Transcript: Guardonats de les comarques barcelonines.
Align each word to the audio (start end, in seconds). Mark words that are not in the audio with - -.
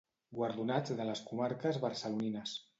Guardonats 0.39 0.95
de 1.03 1.07
les 1.11 1.23
comarques 1.29 1.81
barcelonines. 1.87 2.61